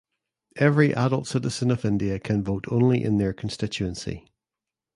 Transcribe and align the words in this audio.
Every 0.55 0.95
adult 0.95 1.27
citizen 1.27 1.69
of 1.69 1.85
India 1.85 2.17
can 2.17 2.43
vote 2.43 2.65
only 2.69 3.03
in 3.03 3.19
their 3.19 3.33
constituency. 3.33 4.25